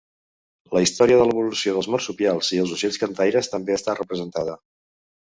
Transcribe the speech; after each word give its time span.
La 0.77 0.81
història 0.85 1.17
de 1.19 1.25
l"evolució 1.27 1.75
dels 1.75 1.89
marsupials 1.95 2.49
i 2.57 2.63
els 2.63 2.73
ocells 2.77 2.97
cantaires 3.05 3.51
també 3.53 3.77
està 3.77 3.97
representada. 4.01 4.57